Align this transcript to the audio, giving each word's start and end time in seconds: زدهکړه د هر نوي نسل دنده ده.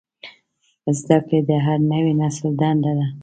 زدهکړه 0.99 1.39
د 1.49 1.51
هر 1.65 1.79
نوي 1.91 2.13
نسل 2.21 2.45
دنده 2.59 2.91
ده. 2.97 3.07